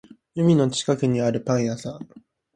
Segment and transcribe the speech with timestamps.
[0.35, 2.09] 海の近くにあるパン屋さん